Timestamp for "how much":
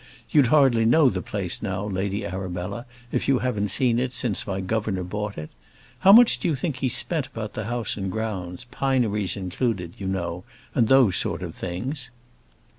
5.99-6.39